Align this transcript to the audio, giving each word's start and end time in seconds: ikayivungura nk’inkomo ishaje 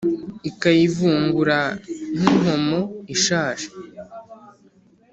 ikayivungura 0.49 1.57
nk’inkomo 2.15 2.79
ishaje 3.15 3.67